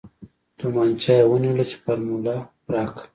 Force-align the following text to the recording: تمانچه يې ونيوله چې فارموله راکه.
تمانچه 0.59 1.13
يې 1.17 1.23
ونيوله 1.29 1.63
چې 1.69 1.75
فارموله 1.83 2.35
راکه. 2.73 3.03